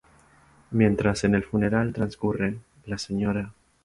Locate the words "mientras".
0.71-1.23